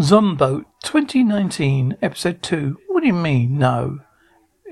Zomboat 0.00 0.64
2019, 0.82 1.98
Episode 2.02 2.42
2. 2.42 2.78
What 2.88 3.02
do 3.02 3.06
you 3.06 3.12
mean, 3.12 3.58
no? 3.58 4.00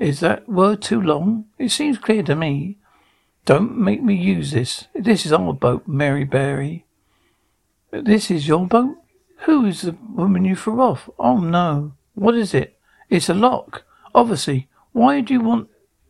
Is 0.00 0.18
that 0.18 0.48
word 0.48 0.82
too 0.82 1.00
long? 1.00 1.44
It 1.58 1.70
seems 1.70 1.98
clear 1.98 2.24
to 2.24 2.34
me. 2.34 2.78
Don't 3.44 3.78
make 3.78 4.02
me 4.02 4.16
use 4.16 4.50
this. 4.50 4.88
This 4.96 5.24
is 5.24 5.32
our 5.32 5.52
boat, 5.52 5.86
Mary 5.86 6.24
Berry. 6.24 6.86
This 7.92 8.32
is 8.32 8.48
your 8.48 8.66
boat? 8.66 8.96
Who 9.42 9.64
is 9.64 9.82
the 9.82 9.96
woman 10.12 10.44
you 10.44 10.56
threw 10.56 10.80
off? 10.80 11.08
Oh 11.20 11.38
no. 11.38 11.92
What 12.14 12.34
is 12.34 12.52
it? 12.52 12.76
It's 13.08 13.28
a 13.28 13.34
lock. 13.34 13.84
Obviously. 14.12 14.68
Why 14.90 15.20
do 15.20 15.34
you 15.34 15.40
want 15.40 15.68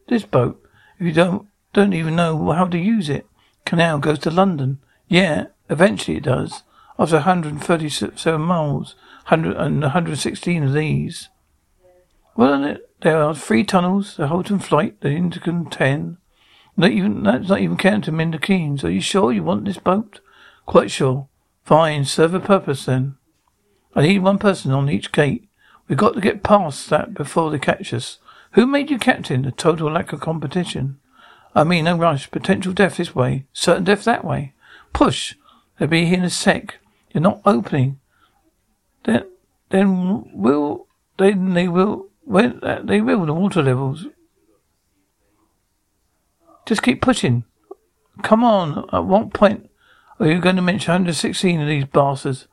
this 0.09 0.25
boat 0.25 0.65
if 0.98 1.06
you 1.06 1.12
don't 1.12 1.48
don't 1.75 1.92
even 1.92 2.17
know 2.17 2.51
how 2.53 2.65
to 2.65 2.79
use 2.79 3.11
it? 3.11 3.27
Canal 3.67 3.98
goes 3.98 4.20
to 4.20 4.31
London. 4.31 4.79
Yeah, 5.06 5.48
eventually 5.69 6.17
it 6.17 6.25
does. 6.25 6.62
After 7.02 7.16
137 7.16 8.41
miles, 8.41 8.95
100 9.27 9.56
and 9.56 9.83
116 9.83 10.62
of 10.62 10.73
these. 10.73 11.30
Well, 12.36 12.77
there 13.00 13.20
are 13.20 13.34
three 13.34 13.64
tunnels, 13.64 14.17
the 14.17 14.28
Hatton 14.28 14.61
Flight, 14.61 15.00
the 15.00 15.09
Inchiquin 15.09 15.69
10. 15.69 16.19
Not 16.77 16.91
even, 16.92 17.25
that's 17.25 17.48
not 17.48 17.59
even 17.59 17.77
counting 17.77 18.17
Milton 18.17 18.41
Keynes. 18.41 18.84
Are 18.84 18.91
you 18.91 19.00
sure 19.00 19.33
you 19.33 19.42
want 19.42 19.64
this 19.64 19.78
boat? 19.78 20.20
Quite 20.64 20.92
sure. 20.92 21.27
Fine, 21.64 22.05
serve 22.05 22.34
a 22.34 22.39
purpose 22.39 22.84
then. 22.84 23.16
I 23.97 24.03
need 24.03 24.20
one 24.20 24.39
person 24.39 24.70
on 24.70 24.89
each 24.89 25.11
gate. 25.11 25.48
We've 25.89 25.98
got 25.98 26.14
to 26.14 26.20
get 26.20 26.44
past 26.44 26.89
that 26.91 27.14
before 27.14 27.50
they 27.50 27.59
catch 27.59 27.92
us. 27.92 28.19
Who 28.53 28.64
made 28.64 28.92
you 28.92 28.98
captain? 29.00 29.42
The 29.42 29.50
total 29.50 29.91
lack 29.91 30.12
of 30.12 30.20
competition. 30.20 31.00
I 31.53 31.64
mean, 31.64 31.87
no 31.87 31.97
rush. 31.97 32.31
Potential 32.31 32.72
death 32.72 32.98
this 32.98 33.12
way. 33.12 33.47
Certain 33.53 33.83
death 33.83 34.05
that 34.05 34.25
way. 34.25 34.53
Push. 34.92 35.34
They'll 35.81 35.89
be 35.89 36.05
here 36.05 36.19
in 36.19 36.25
a 36.25 36.31
sec. 36.31 36.78
You're 37.13 37.23
not 37.23 37.41
opening. 37.45 38.01
Then, 39.05 39.25
then 39.71 40.31
will, 40.33 40.87
then 41.19 41.55
they 41.55 41.69
will, 41.69 42.09
when, 42.25 42.63
uh, 42.63 42.81
they 42.83 43.01
will, 43.01 43.27
the 43.27 43.35
water 43.35 43.63
levels. 43.63 44.07
Just 46.67 46.83
keep 46.83 47.03
pushing. 47.03 47.45
Come 48.23 48.45
on. 48.45 48.89
At 48.93 49.05
what 49.05 49.33
point 49.33 49.69
are 50.19 50.27
you 50.27 50.41
going 50.41 50.57
to 50.57 50.63
mention 50.63 50.93
116 50.93 51.61
of 51.61 51.69
these 51.69 51.85
bastards? 51.85 52.47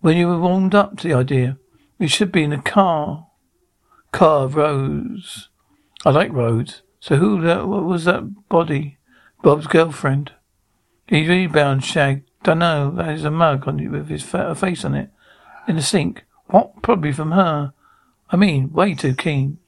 When 0.00 0.16
you 0.16 0.28
were 0.28 0.38
warmed 0.38 0.74
up 0.74 0.98
to 0.98 1.08
the 1.08 1.14
idea. 1.14 1.58
We 1.98 2.06
should 2.06 2.30
be 2.30 2.44
in 2.44 2.52
a 2.52 2.62
car. 2.62 3.26
Car 4.12 4.46
roads. 4.46 5.48
I 6.04 6.10
like 6.10 6.32
roads. 6.32 6.82
So 7.00 7.16
who 7.16 7.40
that, 7.42 7.66
what 7.66 7.84
was 7.84 8.04
that 8.04 8.48
body? 8.48 8.98
Bob's 9.42 9.66
girlfriend. 9.66 10.32
He's 11.06 11.28
rebound 11.28 11.84
shag. 11.84 12.24
Dunno, 12.48 12.90
that 12.92 13.10
is 13.10 13.24
a 13.24 13.30
mug 13.30 13.68
on 13.68 13.90
with 13.90 14.08
his 14.08 14.22
fa- 14.22 14.54
face 14.54 14.82
on 14.82 14.94
it. 14.94 15.10
In 15.66 15.76
the 15.76 15.82
sink. 15.82 16.24
What? 16.46 16.80
Probably 16.80 17.12
from 17.12 17.32
her. 17.32 17.74
I 18.30 18.36
mean, 18.36 18.72
way 18.72 18.94
too 18.94 19.14
keen. 19.14 19.58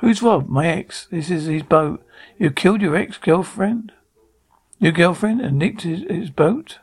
Who's 0.00 0.20
Rob? 0.20 0.48
My 0.48 0.66
ex. 0.66 1.06
This 1.12 1.30
is 1.30 1.44
his 1.44 1.62
boat. 1.62 2.04
You 2.36 2.50
killed 2.50 2.82
your 2.82 2.96
ex-girlfriend? 2.96 3.92
Your 4.80 4.90
girlfriend 4.90 5.40
and 5.40 5.56
nicked 5.56 5.82
his, 5.82 6.00
his 6.10 6.30
boat? 6.30 6.80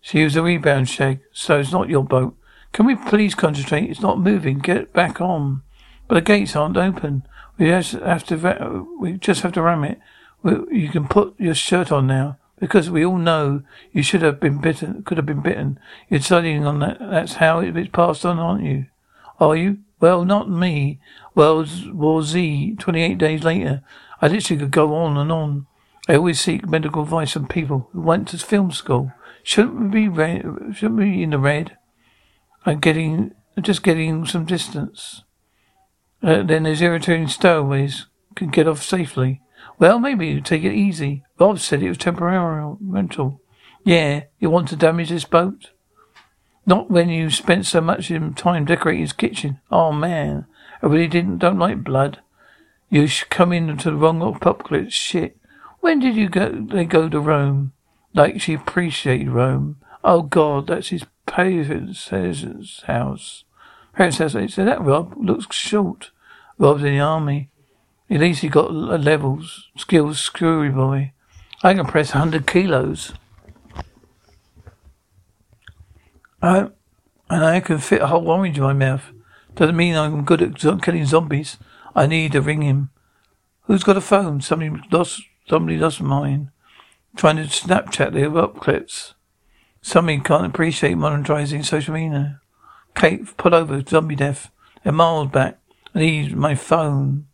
She 0.00 0.22
was 0.22 0.36
a 0.36 0.42
rebound 0.44 0.88
shag, 0.88 1.22
so 1.32 1.58
it's 1.58 1.72
not 1.72 1.88
your 1.88 2.04
boat. 2.04 2.36
Can 2.76 2.84
we 2.84 2.94
please 2.94 3.34
concentrate? 3.34 3.88
It's 3.88 4.02
not 4.02 4.20
moving. 4.20 4.58
Get 4.58 4.92
back 4.92 5.18
on. 5.18 5.62
But 6.08 6.16
the 6.16 6.20
gates 6.20 6.54
aren't 6.54 6.76
open. 6.76 7.26
We 7.56 7.68
just 7.68 7.92
have 7.92 8.22
to. 8.26 8.86
We 9.00 9.14
just 9.14 9.40
have 9.40 9.52
to 9.52 9.62
ram 9.62 9.82
it. 9.82 9.98
You 10.44 10.90
can 10.90 11.08
put 11.08 11.40
your 11.40 11.54
shirt 11.54 11.90
on 11.90 12.06
now 12.06 12.36
because 12.60 12.90
we 12.90 13.02
all 13.02 13.16
know 13.16 13.62
you 13.92 14.02
should 14.02 14.20
have 14.20 14.38
been 14.40 14.58
bitten. 14.60 15.02
Could 15.04 15.16
have 15.16 15.24
been 15.24 15.40
bitten. 15.40 15.80
You're 16.10 16.20
studying 16.20 16.66
on 16.66 16.80
that. 16.80 16.98
That's 17.00 17.36
how 17.36 17.60
it's 17.60 17.88
passed 17.88 18.26
on, 18.26 18.38
aren't 18.38 18.64
you? 18.64 18.84
Are 19.40 19.56
you? 19.56 19.78
Well, 19.98 20.26
not 20.26 20.50
me. 20.50 21.00
World 21.34 21.70
War 21.94 22.22
Z. 22.22 22.76
Twenty-eight 22.78 23.16
days 23.16 23.42
later, 23.42 23.82
I 24.20 24.28
literally 24.28 24.60
could 24.60 24.70
go 24.70 24.94
on 24.96 25.16
and 25.16 25.32
on. 25.32 25.66
I 26.10 26.16
always 26.16 26.42
seek 26.42 26.68
medical 26.68 27.04
advice 27.04 27.32
from 27.32 27.48
people 27.48 27.88
who 27.94 28.02
went 28.02 28.28
to 28.28 28.38
film 28.38 28.70
school. 28.70 29.14
Shouldn't 29.42 29.80
we 29.80 29.88
be 29.88 30.08
red? 30.10 30.42
Shouldn't 30.74 30.98
we 30.98 31.10
be 31.12 31.22
in 31.22 31.30
the 31.30 31.38
red? 31.38 31.78
I'm 32.66 32.80
getting, 32.80 33.32
just 33.62 33.82
getting 33.82 34.26
some 34.26 34.44
distance. 34.44 35.22
Uh, 36.22 36.42
then 36.42 36.64
there's 36.64 36.82
irritating 36.82 37.28
stowaways 37.28 38.06
can 38.34 38.48
get 38.50 38.68
off 38.68 38.82
safely. 38.82 39.40
Well, 39.78 39.98
maybe 39.98 40.28
you 40.28 40.40
take 40.40 40.64
it 40.64 40.74
easy. 40.74 41.24
Bob 41.38 41.58
said 41.58 41.82
it 41.82 41.88
was 41.88 41.98
temporary 41.98 42.76
rental. 42.80 43.40
Yeah, 43.84 44.24
you 44.38 44.50
want 44.50 44.68
to 44.68 44.76
damage 44.76 45.10
this 45.10 45.24
boat? 45.24 45.70
Not 46.66 46.90
when 46.90 47.08
you 47.08 47.30
spent 47.30 47.66
so 47.66 47.80
much 47.80 48.08
time 48.36 48.64
decorating 48.64 49.02
his 49.02 49.12
kitchen. 49.12 49.60
Oh 49.70 49.92
man, 49.92 50.46
I 50.82 50.86
really 50.86 51.06
didn't 51.06 51.38
don't 51.38 51.58
like 51.58 51.84
blood. 51.84 52.20
You 52.90 53.06
should 53.06 53.30
come 53.30 53.52
into 53.52 53.90
the 53.90 53.96
wrong 53.96 54.22
apocalypse 54.22 54.94
shit. 54.94 55.38
When 55.80 56.00
did 56.00 56.16
you 56.16 56.28
go? 56.28 56.66
They 56.68 56.84
go 56.84 57.08
to 57.08 57.20
Rome, 57.20 57.72
like 58.14 58.40
she 58.40 58.54
appreciated 58.54 59.28
Rome. 59.28 59.76
Oh 60.02 60.22
God, 60.22 60.66
that's 60.66 60.88
his 60.88 61.04
parents' 61.26 62.08
house. 62.86 63.44
Parents' 63.94 64.18
house. 64.18 64.32
They 64.32 64.48
said 64.48 64.68
that 64.68 64.80
Rob 64.80 65.14
looks 65.16 65.54
short. 65.54 66.10
Rob's 66.58 66.82
in 66.82 66.94
the 66.94 67.00
army. 67.00 67.50
At 68.08 68.20
least 68.20 68.42
he 68.42 68.48
got 68.48 68.72
levels, 68.72 69.68
skills, 69.76 70.20
screwy 70.20 70.68
boy. 70.68 71.12
I 71.62 71.74
can 71.74 71.86
press 71.86 72.12
hundred 72.12 72.46
kilos. 72.46 73.12
I, 76.40 76.68
and 77.28 77.44
I 77.44 77.60
can 77.60 77.78
fit 77.78 78.02
a 78.02 78.06
whole 78.06 78.28
orange 78.28 78.56
in 78.56 78.62
my 78.62 78.72
mouth. 78.72 79.10
Doesn't 79.56 79.76
mean 79.76 79.96
I'm 79.96 80.24
good 80.24 80.42
at 80.42 80.82
killing 80.82 81.06
zombies. 81.06 81.56
I 81.94 82.06
need 82.06 82.32
to 82.32 82.42
ring 82.42 82.62
him. 82.62 82.90
Who's 83.62 83.82
got 83.82 83.96
a 83.96 84.00
phone? 84.00 84.40
Somebody 84.40 84.80
lost. 84.92 85.22
Somebody 85.48 85.78
lost 85.78 86.00
mine. 86.00 86.52
Trying 87.16 87.36
to 87.36 87.44
Snapchat 87.44 88.12
their 88.12 88.36
up 88.36 88.60
clips. 88.60 89.14
Somebody 89.86 90.18
can't 90.18 90.44
appreciate 90.44 90.96
monetizing 90.96 91.64
social 91.64 91.94
media. 91.94 92.40
Kate, 92.96 93.36
pull 93.36 93.54
over. 93.54 93.80
Zombie 93.86 94.16
death. 94.16 94.50
They're 94.82 94.92
miles 94.92 95.30
back. 95.30 95.60
I 95.94 96.00
need 96.00 96.36
my 96.36 96.56
phone. 96.56 97.28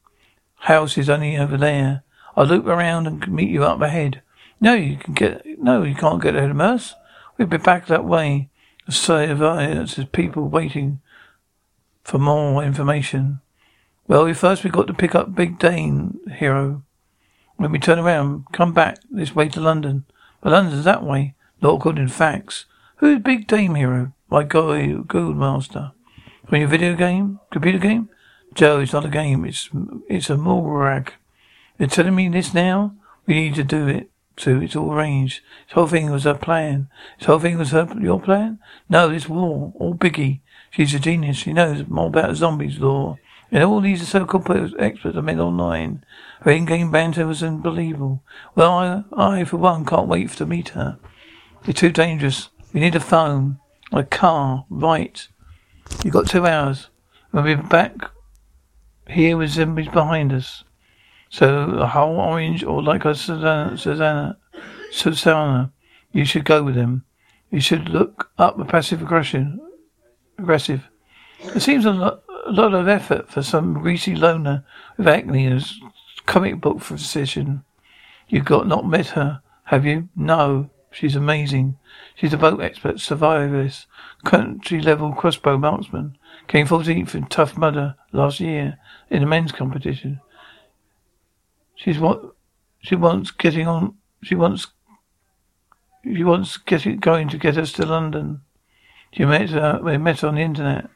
House 0.56 0.98
is 0.98 1.08
only 1.08 1.38
over 1.38 1.56
there. 1.56 2.02
I'll 2.36 2.44
loop 2.44 2.66
around 2.66 3.06
and 3.06 3.26
meet 3.26 3.48
you 3.48 3.64
up 3.64 3.80
ahead. 3.80 4.20
No, 4.60 4.74
you 4.74 4.98
can 4.98 5.14
get. 5.14 5.46
No, 5.60 5.82
you 5.82 5.94
can't 5.94 6.22
get 6.22 6.36
ahead 6.36 6.50
of 6.50 6.60
us. 6.60 6.94
We'll 7.38 7.48
be 7.48 7.56
back 7.56 7.86
that 7.86 8.04
way. 8.04 8.50
Of 8.86 9.06
there's 9.06 10.04
people 10.12 10.46
waiting 10.46 11.00
for 12.04 12.18
more 12.18 12.62
information. 12.62 13.40
Well, 14.06 14.26
we 14.26 14.34
first 14.34 14.62
we 14.62 14.68
got 14.68 14.88
to 14.88 14.94
pick 14.94 15.14
up 15.14 15.34
Big 15.34 15.58
Dane, 15.58 16.20
hero. 16.30 16.82
When 17.56 17.72
we 17.72 17.78
turn 17.78 17.98
around, 17.98 18.44
come 18.52 18.74
back 18.74 18.98
this 19.10 19.34
way 19.34 19.48
to 19.48 19.60
London. 19.60 20.04
But 20.42 20.52
London's 20.52 20.84
that 20.84 21.02
way, 21.02 21.34
not 21.62 21.76
according 21.76 22.08
to 22.08 22.12
facts. 22.12 22.66
Who's 22.96 23.20
Big 23.20 23.46
Dame 23.46 23.76
Hero? 23.76 24.12
My 24.28 24.42
guy, 24.42 24.94
Goldmaster. 25.06 25.92
From 26.46 26.58
your 26.58 26.68
video 26.68 26.96
game? 26.96 27.38
Computer 27.52 27.78
game? 27.78 28.08
Joe, 28.52 28.80
it's 28.80 28.92
not 28.92 29.04
a 29.04 29.08
game. 29.08 29.44
It's 29.44 29.70
it's 30.08 30.28
a 30.28 30.36
rag. 30.36 31.14
You're 31.78 31.88
telling 31.88 32.16
me 32.16 32.28
this 32.28 32.52
now? 32.52 32.94
We 33.26 33.34
need 33.34 33.54
to 33.54 33.64
do 33.64 33.86
it. 33.86 34.10
So 34.36 34.60
it's 34.60 34.74
all 34.74 34.92
arranged. 34.92 35.40
This 35.66 35.74
whole 35.74 35.86
thing 35.86 36.10
was 36.10 36.24
her 36.24 36.34
plan. 36.34 36.88
This 37.18 37.26
whole 37.26 37.38
thing 37.38 37.58
was 37.58 37.70
her 37.70 37.88
your 38.00 38.20
plan? 38.20 38.58
No, 38.88 39.08
this 39.08 39.28
war. 39.28 39.72
All 39.76 39.94
Biggie. 39.94 40.40
She's 40.70 40.94
a 40.94 40.98
genius. 40.98 41.36
She 41.36 41.52
knows 41.52 41.86
more 41.86 42.08
about 42.08 42.36
zombies 42.36 42.78
law. 42.78 43.18
And 43.52 43.62
all 43.62 43.80
these 43.80 44.08
so-called 44.08 44.74
experts 44.78 45.16
I 45.16 45.20
met 45.20 45.38
online. 45.38 46.04
Her 46.40 46.50
in-game 46.50 46.90
banter 46.90 47.26
was 47.26 47.42
unbelievable. 47.42 48.22
Well, 48.56 48.72
I, 48.72 49.40
I, 49.40 49.44
for 49.44 49.58
one, 49.58 49.84
can't 49.84 50.08
wait 50.08 50.30
to 50.30 50.46
meet 50.46 50.70
her. 50.70 50.98
It's 51.64 51.78
too 51.78 51.90
dangerous. 51.90 52.48
We 52.72 52.80
need 52.80 52.96
a 52.96 53.00
phone. 53.00 53.58
A 53.92 54.02
car. 54.02 54.66
Right. 54.68 55.28
You've 56.02 56.14
got 56.14 56.28
two 56.28 56.46
hours. 56.46 56.88
We'll 57.32 57.44
be 57.44 57.54
back 57.54 57.94
here 59.08 59.36
with 59.36 59.50
zombies 59.50 59.88
behind 59.88 60.32
us. 60.32 60.64
So 61.30 61.70
a 61.70 61.86
whole 61.86 62.16
orange 62.16 62.64
or 62.64 62.82
like 62.82 63.04
a 63.04 63.14
Susanna, 63.14 63.76
Susanna, 63.78 64.38
Susanna, 64.90 65.72
you 66.12 66.24
should 66.24 66.44
go 66.44 66.62
with 66.62 66.74
them. 66.74 67.04
You 67.50 67.60
should 67.60 67.88
look 67.88 68.30
up 68.38 68.58
the 68.58 68.64
passive 68.64 69.02
aggression, 69.02 69.60
aggressive. 70.38 70.88
It 71.54 71.60
seems 71.60 71.84
a 71.84 71.92
lot, 71.92 72.22
a 72.46 72.52
lot 72.52 72.74
of 72.74 72.88
effort 72.88 73.30
for 73.30 73.42
some 73.42 73.74
greasy 73.74 74.14
loner 74.14 74.64
with 74.96 75.08
acne 75.08 75.46
as 75.46 75.78
comic 76.26 76.60
book 76.60 76.80
physician. 76.80 77.64
You've 78.28 78.44
got 78.44 78.66
not 78.66 78.86
met 78.86 79.08
her, 79.08 79.42
have 79.64 79.86
you? 79.86 80.08
No. 80.16 80.70
She's 80.92 81.16
amazing. 81.16 81.78
She's 82.14 82.32
a 82.32 82.38
boat 82.38 82.60
expert, 82.60 82.96
survivalist, 82.96 83.86
country 84.24 84.80
level 84.80 85.12
crossbow 85.12 85.56
marksman. 85.56 86.16
Came 86.48 86.66
14th 86.66 87.14
in 87.14 87.26
Tough 87.26 87.56
Mudder 87.56 87.96
last 88.12 88.40
year 88.40 88.78
in 89.10 89.22
a 89.22 89.26
men's 89.26 89.52
competition. 89.52 90.20
She's 91.74 91.98
what 91.98 92.34
she 92.80 92.94
wants 92.94 93.30
getting 93.30 93.66
on. 93.66 93.94
She 94.22 94.34
wants. 94.34 94.68
She 96.04 96.24
wants 96.24 96.56
getting 96.58 96.98
going 96.98 97.28
to 97.28 97.38
get 97.38 97.56
us 97.56 97.72
to 97.72 97.86
London. 97.86 98.42
She 99.12 99.24
met 99.24 99.50
her. 99.50 99.80
We 99.82 99.96
met 99.98 100.22
on 100.24 100.34
the 100.34 100.42
internet. 100.42 100.88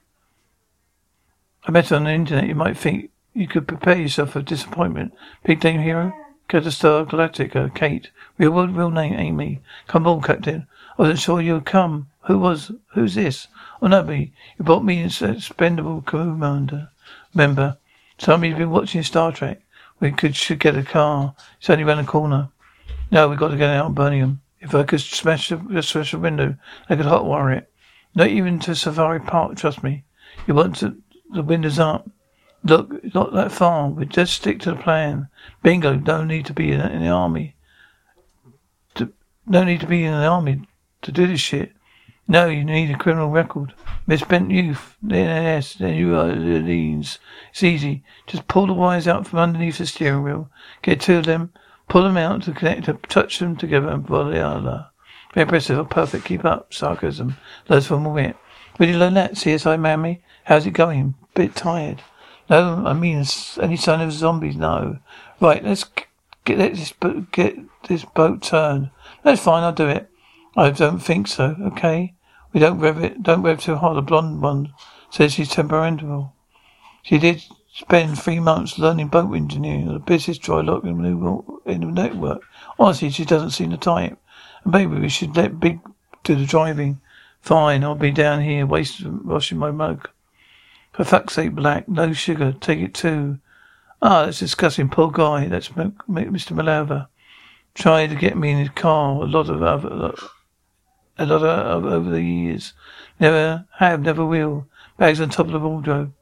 I 1.65 1.71
met 1.71 1.89
her 1.89 1.97
on 1.97 2.05
the 2.05 2.11
internet. 2.11 2.49
You 2.49 2.55
might 2.55 2.77
think 2.77 3.11
you 3.33 3.49
could 3.49 3.69
prepare 3.69 3.99
yourself 3.99 4.33
for 4.33 4.43
disappointment. 4.43 5.13
Big 5.45 5.63
name 5.63 5.81
hero, 5.81 6.13
Star 6.49 7.05
Galactica, 7.05 7.75
Kate. 7.75 8.11
Real 8.39 8.69
real 8.69 8.91
name 8.91 9.15
Amy. 9.15 9.61
Come 9.89 10.07
on, 10.07 10.23
Captain. 10.23 10.69
I 10.97 11.03
wasn't 11.03 11.19
sure 11.19 11.41
you'd 11.41 11.67
come. 11.67 12.09
Who 12.27 12.39
was? 12.39 12.71
Who's 12.95 13.17
this? 13.17 13.49
Oh, 13.83 13.89
nobody. 13.89 14.33
You 14.57 14.65
brought 14.65 14.85
me 14.85 15.01
an 15.01 15.11
expendable 15.23 16.03
commander. 16.03 16.91
Member. 17.35 17.79
Somebody's 18.19 18.57
been 18.57 18.71
watching 18.71 19.03
Star 19.03 19.33
Trek. 19.33 19.61
We 19.99 20.13
could 20.13 20.37
should 20.37 20.61
get 20.61 20.77
a 20.77 20.85
car. 20.85 21.35
It's 21.59 21.69
only 21.69 21.83
round 21.83 22.07
the 22.07 22.11
corner. 22.11 22.51
No, 23.11 23.29
we've 23.29 23.39
got 23.39 23.49
to 23.49 23.57
get 23.57 23.71
out 23.71 23.87
of 23.87 23.95
Birmingham. 23.97 24.41
If 24.61 24.75
I 24.75 24.85
could 24.85 25.01
smash 25.01 25.49
the, 25.49 25.83
smash 25.83 26.15
window, 26.15 26.55
I 26.89 26.97
could 26.97 27.07
hotwire 27.07 27.57
it. 27.57 27.73
Not 28.15 28.29
even 28.29 28.61
to 28.61 28.75
Safari 28.75 29.21
Park, 29.21 29.57
trust 29.57 29.83
me. 29.83 30.05
You 30.47 30.55
want 30.55 30.77
to, 30.77 30.97
the 31.33 31.43
windows 31.43 31.79
up. 31.79 32.09
Look, 32.64 33.00
it's 33.03 33.14
not 33.14 33.32
that 33.32 33.53
far. 33.53 33.88
We 33.88 34.06
just 34.06 34.35
stick 34.35 34.61
to 34.61 34.73
the 34.73 34.76
plan. 34.76 35.29
Bingo, 35.62 35.94
no 35.94 36.25
need 36.25 36.47
to 36.47 36.53
be 36.53 36.73
in, 36.73 36.81
the 36.81 37.08
army. 37.08 37.55
To, 38.97 39.12
no 39.47 39.62
need 39.62 39.81
to 39.81 39.87
be 39.87 40.05
in 40.05 40.12
the 40.12 40.26
army 40.26 40.62
to 41.03 41.12
do 41.12 41.26
this 41.26 41.41
shit. 41.41 41.73
No, 42.29 42.49
you 42.49 42.64
need 42.64 42.91
a 42.91 42.99
criminal 42.99 43.31
record. 43.31 43.73
Misspent 44.06 44.50
youth. 44.50 44.97
Yes, 45.06 45.75
then 45.75 45.94
you 45.94 46.17
are 46.17 46.29
the 46.29 46.58
leads. 46.61 47.20
It's 47.50 47.62
easy. 47.62 48.03
Just 48.26 48.49
pull 48.49 48.67
the 48.67 48.73
wires 48.73 49.06
out 49.06 49.29
from 49.29 49.38
underneath 49.38 49.79
the 49.79 49.87
steering 49.87 50.25
wheel. 50.25 50.50
Get 50.82 51.00
two 51.00 51.19
of 51.19 51.26
them. 51.26 51.52
Pull 51.88 52.02
them 52.02 52.17
out 52.17 52.43
to 52.43 52.52
connect 52.52 52.87
them. 52.87 52.99
Touch 53.09 53.38
them 53.38 53.55
together 53.55 53.88
and 53.88 54.05
voila. 54.05 54.88
Very 55.35 55.43
impressive. 55.43 55.88
Perfect. 55.88 56.25
Keep 56.25 56.44
up. 56.44 56.75
Sarcasm. 56.75 57.37
Loads 57.69 57.87
from 57.87 58.12
wit. 58.12 58.37
Really 58.81 58.94
learn 58.94 59.14
that? 59.14 59.35
CSI 59.35 59.79
Miami? 59.79 60.23
How's 60.44 60.67
it 60.67 60.73
going? 60.73 61.14
Bit 61.35 61.55
tired. 61.55 62.02
No, 62.49 62.85
I 62.87 62.93
mean, 62.93 63.25
any 63.61 63.77
sign 63.77 64.01
of 64.01 64.13
zombies? 64.13 64.57
No. 64.57 64.99
Right, 65.41 65.65
let's 65.65 65.85
get 66.45 66.59
this, 66.59 66.95
get 67.33 67.57
this 67.89 68.05
boat 68.05 68.43
turned. 68.43 68.91
That's 69.23 69.43
fine. 69.43 69.65
I'll 69.65 69.73
do 69.73 69.89
it. 69.89 70.09
I 70.57 70.71
don't 70.71 71.01
think 71.01 71.27
so. 71.27 71.57
Okay. 71.61 72.15
We 72.53 72.61
don't 72.61 72.79
rev 72.79 73.03
it. 73.03 73.23
Don't 73.23 73.43
rev 73.43 73.61
too 73.61 73.77
hard. 73.77 73.97
The 73.97 74.03
blonde 74.03 74.41
one 74.41 74.73
says 75.11 75.33
she's 75.35 75.51
temperamental. 75.51 76.33
She 77.03 77.19
did 77.19 77.43
spend 77.73 78.19
three 78.19 78.41
months 78.41 78.79
learning 78.79 79.09
boat 79.09 79.35
engineering, 79.35 79.93
the 79.93 79.99
business 79.99 80.39
dry 80.39 80.63
lock 80.63 80.85
in 80.85 81.03
the 81.03 81.77
network. 81.77 82.43
Honestly, 82.79 83.11
she 83.11 83.25
doesn't 83.25 83.51
seem 83.51 83.71
the 83.71 83.77
type. 83.77 84.19
And 84.65 84.73
maybe 84.73 84.99
we 84.99 85.09
should 85.09 85.37
let 85.37 85.61
Big 85.61 85.81
do 86.25 86.35
the 86.37 86.47
driving. 86.47 87.01
Fine, 87.43 87.85
I'll 87.85 87.95
be 87.95 88.11
down 88.11 88.43
here 88.43 88.65
wasting 88.67 89.27
washing 89.27 89.59
my 89.59 89.71
mug. 89.71 90.09
For 90.97 91.05
fuck's 91.05 91.35
sake, 91.35 91.53
Black, 91.53 91.89
no 91.89 92.15
sugar. 92.15 92.53
Take 92.59 92.81
it 92.81 92.95
too. 92.95 93.39
Ah, 94.01 94.25
that's 94.25 94.39
disgusting. 94.39 94.89
Poor 94.89 95.11
guy. 95.11 95.47
That's 95.47 95.69
Mr. 95.69 96.53
Malava. 96.53 97.09
Tried 97.75 98.09
to 98.09 98.17
get 98.17 98.37
me 98.37 98.53
in 98.53 98.59
his 98.59 98.71
car. 98.71 99.23
A 99.23 99.27
lot 99.27 99.51
of 99.51 99.63
other 99.63 100.15
a 101.19 101.27
lot 101.27 101.43
of, 101.43 101.85
over 101.85 102.11
the 102.11 102.23
years. 102.23 102.73
Never 103.21 103.67
have, 103.79 104.01
never 104.01 104.25
will. 104.25 104.69
Bags 104.99 105.21
on 105.21 105.29
top 105.29 105.47
of 105.47 105.53
the 105.53 105.59
wardrobe. 105.59 106.13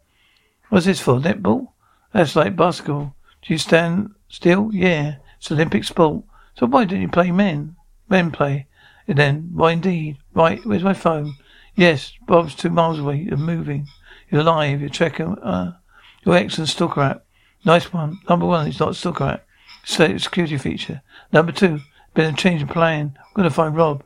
What's 0.70 0.86
this 0.86 1.00
for? 1.00 1.20
Netball? 1.20 1.68
That's 2.12 2.36
like 2.36 2.56
basketball. 2.56 3.14
Do 3.42 3.52
you 3.52 3.58
stand 3.58 4.14
still? 4.28 4.70
Yeah. 4.72 5.16
It's 5.38 5.50
Olympic 5.50 5.84
sport. 5.84 6.24
So 6.56 6.66
why 6.66 6.84
don't 6.84 7.00
you 7.00 7.08
play 7.08 7.30
men? 7.30 7.76
Men 8.08 8.30
play. 8.30 8.66
And 9.06 9.18
then, 9.18 9.50
why 9.52 9.72
indeed? 9.72 10.18
Right, 10.32 10.64
where's 10.64 10.82
my 10.82 10.94
phone? 10.94 11.34
Yes, 11.76 12.12
Bob's 12.26 12.54
two 12.54 12.70
miles 12.70 12.98
away 12.98 13.28
and 13.30 13.44
moving. 13.44 13.86
You're 14.34 14.42
alive, 14.42 14.80
you're 14.80 14.90
checking, 14.90 15.38
uh, 15.38 15.76
your 16.24 16.34
excellent 16.34 16.68
stalker 16.68 17.00
app. 17.02 17.24
Nice 17.64 17.92
one. 17.92 18.18
Number 18.28 18.46
one, 18.46 18.66
it's 18.66 18.80
not 18.80 18.90
a 18.90 18.94
stalker 18.94 19.24
app. 19.24 19.46
It's 19.84 20.24
security 20.24 20.58
feature. 20.58 21.02
Number 21.32 21.52
two, 21.52 21.82
been 22.14 22.34
a 22.34 22.36
change 22.36 22.60
of 22.60 22.68
plan. 22.68 23.16
I'm 23.16 23.32
gonna 23.36 23.48
find 23.48 23.76
Rob. 23.76 24.02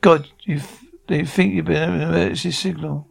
God, 0.00 0.28
you 0.44 0.60
think 0.60 1.52
you've 1.52 1.66
been 1.66 1.90
an 1.90 2.00
emergency 2.00 2.52
signal. 2.52 3.06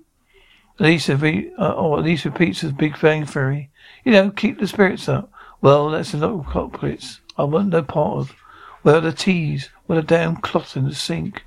At 0.80 0.88
least, 0.88 1.10
re- 1.10 1.51
uh, 1.60 1.74
or 1.74 2.00
at 2.00 2.06
least 2.06 2.25
repeats 2.25 2.63
of 2.63 2.78
Big 2.78 3.00
Bang 3.00 3.28
Theory. 3.28 3.69
You 4.04 4.13
know, 4.13 4.31
keep 4.31 4.60
the 4.60 4.66
spirits 4.66 5.07
up. 5.07 5.31
Well, 5.62 5.92
that's 5.92 6.16
a 6.16 6.18
lot 6.18 6.31
of 6.31 6.48
culprits. 6.48 7.22
I 7.38 7.44
want 7.44 7.69
no 7.69 7.84
part 7.84 8.18
of. 8.18 8.36
Where 8.81 8.95
are 8.95 9.02
the 9.02 9.13
teas? 9.13 9.69
Where 9.86 10.02
the 10.02 10.07
damn 10.07 10.38
cloth 10.38 10.75
in 10.75 10.86
the 10.86 10.95
sink? 10.95 11.44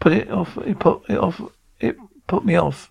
Put 0.00 0.12
it 0.12 0.30
off. 0.30 0.58
It 0.58 0.78
put 0.78 1.08
it 1.08 1.16
off. 1.16 1.40
It 1.80 1.96
put 2.26 2.44
me 2.44 2.56
off. 2.56 2.90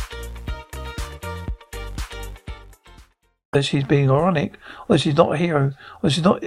She's 3.59 3.83
being 3.83 4.09
ironic, 4.09 4.53
or 4.87 4.97
she's 4.97 5.17
not 5.17 5.33
a 5.33 5.37
hero, 5.37 5.73
or 6.01 6.09
she's 6.09 6.23
not 6.23 6.41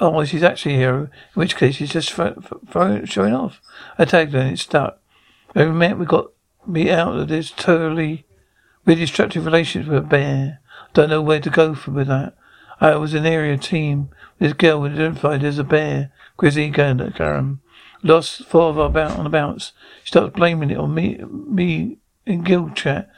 Oh, 0.00 0.10
well, 0.10 0.24
she's 0.24 0.44
actually 0.44 0.76
a 0.76 0.78
hero, 0.78 1.00
in 1.02 1.10
which 1.34 1.56
case 1.56 1.74
she's 1.74 1.90
just 1.90 2.08
showing 2.08 3.34
off. 3.34 3.60
I 3.98 4.04
tagged 4.04 4.32
her 4.32 4.38
and 4.38 4.52
it 4.52 4.58
stuck. 4.58 4.98
We 5.54 5.66
met, 5.66 5.98
we 5.98 6.06
got 6.06 6.30
me 6.66 6.88
out 6.88 7.18
of 7.18 7.28
this 7.28 7.50
totally, 7.50 8.24
really 8.86 9.00
destructive 9.00 9.44
relationship 9.44 9.90
with 9.90 10.04
a 10.04 10.06
bear. 10.06 10.60
Don't 10.94 11.10
know 11.10 11.20
where 11.20 11.40
to 11.40 11.50
go 11.50 11.74
from 11.74 11.94
with 11.94 12.06
that. 12.06 12.34
I 12.80 12.94
was 12.94 13.12
an 13.12 13.26
area 13.26 13.58
team. 13.58 14.08
This 14.38 14.54
girl 14.54 14.80
was 14.80 14.92
identified 14.92 15.44
as 15.44 15.58
a 15.58 15.64
bear, 15.64 16.12
Grizzly 16.36 16.70
Karen. 16.70 17.60
Lost 18.02 18.46
four 18.46 18.70
of 18.70 18.78
our 18.78 18.88
bout 18.88 19.18
on 19.18 19.24
the 19.24 19.30
bounce. 19.30 19.72
She 20.04 20.12
starts 20.12 20.34
blaming 20.34 20.70
it 20.70 20.78
on 20.78 20.94
me, 20.94 21.18
me 21.18 21.98
in 22.24 22.42
guild 22.42 22.74
chat, 22.74 23.10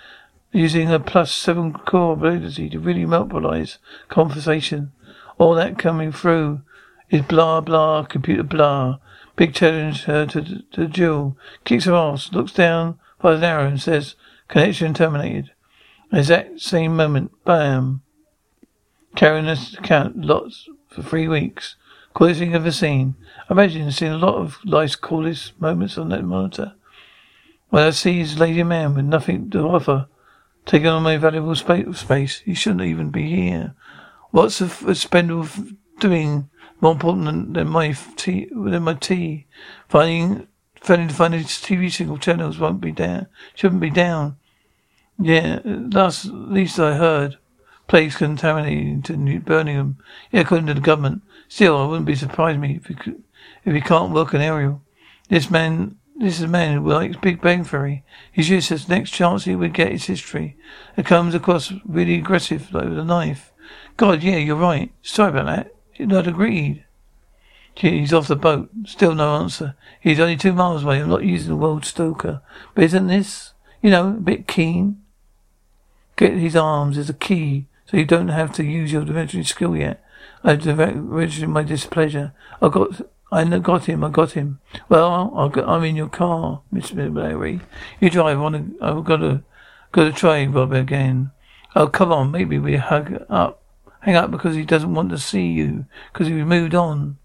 using 0.52 0.88
her 0.88 0.98
plus 0.98 1.32
seven 1.32 1.72
core 1.72 2.12
ability 2.12 2.68
to 2.70 2.78
really 2.78 3.06
mobilize 3.06 3.78
conversation. 4.08 4.92
All 5.38 5.54
that 5.54 5.78
coming 5.78 6.12
through 6.12 6.60
is 7.10 7.22
blah 7.22 7.60
blah 7.60 8.04
computer 8.04 8.42
blah. 8.42 8.98
Big 9.34 9.54
challenge 9.54 10.04
her 10.04 10.26
to, 10.26 10.62
to 10.72 10.86
duel. 10.86 11.36
Kicks 11.64 11.86
her 11.86 11.94
ass, 11.94 12.32
looks 12.32 12.52
down 12.52 12.98
by 13.20 13.34
the 13.34 13.46
arrow 13.46 13.66
and 13.66 13.80
says, 13.80 14.14
connection 14.48 14.92
terminated. 14.92 15.52
Exact 16.12 16.60
same 16.60 16.94
moment, 16.94 17.32
bam. 17.44 18.02
Carrying 19.16 19.46
this 19.46 19.74
account 19.74 20.20
lots 20.20 20.68
for 20.88 21.02
three 21.02 21.28
weeks. 21.28 21.76
Coolest 22.14 22.42
I've 22.42 22.54
ever 22.54 22.70
seen. 22.70 23.14
I 23.48 23.54
imagine 23.54 23.86
you've 23.86 24.02
a 24.02 24.16
lot 24.16 24.34
of 24.34 24.58
life's 24.64 24.96
coolest 24.96 25.58
moments 25.58 25.96
on 25.96 26.10
that 26.10 26.24
monitor. 26.24 26.74
When 27.70 27.84
I 27.84 27.90
see 27.90 28.18
his 28.18 28.38
lady 28.38 28.62
man 28.62 28.94
with 28.94 29.06
nothing 29.06 29.48
to 29.50 29.60
offer, 29.60 30.08
taking 30.66 30.88
on 30.88 31.02
my 31.02 31.16
valuable 31.16 31.54
space, 31.54 32.38
he 32.40 32.54
shouldn't 32.54 32.82
even 32.82 33.10
be 33.10 33.28
here. 33.30 33.74
What's 34.30 34.60
a, 34.60 34.70
a 34.86 34.94
spindle 34.94 35.48
doing 35.98 36.50
more 36.82 36.92
important 36.92 37.54
than, 37.54 37.68
my 37.68 37.92
tea, 38.16 38.48
than 38.50 38.82
my 38.82 38.94
tea. 38.94 39.46
Finding, 39.88 40.48
failing 40.82 41.08
to 41.08 41.14
find 41.14 41.34
its 41.34 41.60
TV 41.60 41.90
single 41.90 42.18
channels 42.18 42.58
won't 42.58 42.80
be 42.80 42.90
down, 42.90 43.28
shouldn't 43.54 43.80
be 43.80 43.90
down. 43.90 44.36
Yeah, 45.18 45.60
last, 45.64 46.24
least 46.26 46.80
I 46.80 46.94
heard. 46.94 47.38
place 47.86 48.16
contaminated 48.16 49.04
to 49.04 49.40
Birmingham. 49.40 49.98
Yeah, 50.32 50.40
according 50.40 50.66
to 50.66 50.74
the 50.74 50.80
government. 50.80 51.22
Still, 51.48 51.76
I 51.76 51.86
wouldn't 51.86 52.06
be 52.06 52.16
surprised 52.16 52.58
me 52.58 52.80
if 52.82 52.86
he 52.86 53.12
if 53.64 53.74
he 53.74 53.80
can't 53.80 54.12
work 54.12 54.34
an 54.34 54.40
aerial. 54.40 54.82
This 55.28 55.50
man, 55.50 55.96
this 56.22 56.36
is 56.36 56.42
a 56.42 56.48
man 56.48 56.76
who 56.76 56.88
likes 56.88 57.16
Big 57.16 57.40
Bang 57.40 57.64
Theory. 57.64 58.04
He's 58.30 58.48
this 58.48 58.88
next 58.88 59.10
chance 59.10 59.44
he 59.44 59.56
would 59.56 59.74
get 59.74 59.90
his 59.90 60.04
history. 60.04 60.56
It 60.96 61.04
comes 61.04 61.34
across 61.34 61.72
really 61.84 62.14
aggressive, 62.14 62.72
like 62.72 62.84
with 62.84 62.98
a 62.98 63.04
knife. 63.04 63.52
God, 63.96 64.22
yeah, 64.22 64.36
you're 64.36 64.54
right. 64.54 64.92
Sorry 65.02 65.30
about 65.30 65.46
that. 65.46 65.74
Not 65.98 66.28
agreed. 66.28 66.84
He's 67.74 68.12
off 68.12 68.28
the 68.28 68.36
boat. 68.36 68.70
Still 68.84 69.16
no 69.16 69.34
answer. 69.34 69.74
He's 70.00 70.20
only 70.20 70.36
two 70.36 70.52
miles 70.52 70.84
away. 70.84 71.00
I'm 71.00 71.08
not 71.08 71.24
using 71.24 71.48
the 71.48 71.56
word 71.56 71.84
stalker. 71.84 72.40
But 72.74 72.84
isn't 72.84 73.08
this, 73.08 73.52
you 73.80 73.90
know, 73.90 74.10
a 74.10 74.12
bit 74.12 74.46
keen? 74.46 75.02
Get 76.14 76.34
his 76.34 76.54
arms 76.54 76.98
is 76.98 77.10
a 77.10 77.14
key, 77.14 77.66
so 77.86 77.96
you 77.96 78.04
don't 78.04 78.28
have 78.28 78.52
to 78.52 78.64
use 78.64 78.92
your 78.92 79.04
dimensional 79.04 79.44
skill 79.44 79.76
yet. 79.76 80.04
I've 80.44 80.64
registered 80.66 81.48
my 81.48 81.64
displeasure. 81.64 82.32
I've 82.60 82.72
got, 82.72 83.00
I 83.32 83.44
got 83.58 83.86
him. 83.86 84.04
I 84.04 84.10
got 84.10 84.32
him. 84.32 84.60
Well, 84.90 85.32
i 85.56 85.76
am 85.76 85.84
in 85.84 85.96
your 85.96 86.10
car, 86.10 86.60
Mr. 86.72 87.14
Larry. 87.14 87.60
You 87.98 88.10
drive. 88.10 88.36
To. 88.36 88.76
I've 88.82 88.96
oh, 88.96 89.00
got 89.00 89.16
to, 89.16 89.42
got 89.90 90.04
to 90.04 90.12
try 90.12 90.44
Rob 90.44 90.72
again. 90.72 91.30
Oh, 91.74 91.86
come 91.86 92.12
on. 92.12 92.30
Maybe 92.30 92.58
we 92.58 92.76
hug 92.76 93.24
up, 93.30 93.62
hang 94.00 94.16
up 94.16 94.30
because 94.30 94.54
he 94.54 94.64
doesn't 94.64 94.94
want 94.94 95.08
to 95.10 95.18
see 95.18 95.46
you 95.46 95.86
because 96.12 96.26
he 96.26 96.34
moved 96.34 96.74
on. 96.74 97.16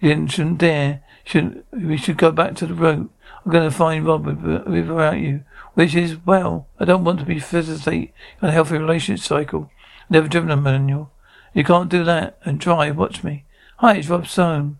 You 0.00 0.08
didn't, 0.08 0.32
shouldn't 0.32 0.58
dare. 0.58 1.02
Should 1.24 1.64
we 1.70 1.98
should 1.98 2.16
go 2.16 2.32
back 2.32 2.54
to 2.56 2.66
the 2.66 2.74
road. 2.74 3.10
I'm 3.44 3.52
going 3.52 3.68
to 3.68 3.76
find 3.76 4.06
Rob 4.06 4.26
without 4.26 5.18
you. 5.18 5.44
Which 5.74 5.94
is, 5.94 6.16
well, 6.24 6.66
I 6.80 6.86
don't 6.86 7.04
want 7.04 7.18
to 7.20 7.26
be 7.26 7.38
facilitate 7.40 8.14
a 8.40 8.50
healthy 8.50 8.78
relationship 8.78 9.22
cycle. 9.22 9.70
Never 10.08 10.28
driven 10.28 10.50
a 10.50 10.56
manual. 10.56 11.10
You 11.52 11.62
can't 11.62 11.90
do 11.90 12.04
that 12.04 12.38
and 12.44 12.58
drive. 12.58 12.96
Watch 12.96 13.22
me. 13.22 13.44
Hi, 13.78 13.96
it's 13.96 14.08
Rob 14.08 14.26
Stone. 14.26 14.78